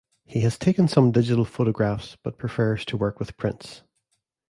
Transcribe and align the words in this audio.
He 0.25 0.41
has 0.41 0.57
taken 0.57 0.87
some 0.87 1.11
digital 1.11 1.45
photographs 1.45 2.17
but 2.23 2.39
prefers 2.39 2.85
to 2.85 2.97
work 2.97 3.19
with 3.19 3.37
prints. 3.37 3.83